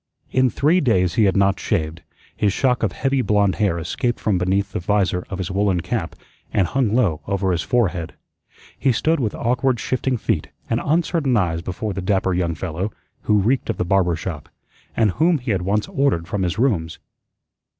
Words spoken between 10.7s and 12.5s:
and uncertain eyes before the dapper